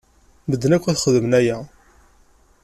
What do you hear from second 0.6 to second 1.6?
akk ad xedmen aya.